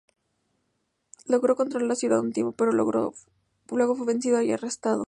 [1.27, 3.15] Logró controlar la ciudad un tiempo, pero luego
[3.95, 4.99] fue vencido y arrestado.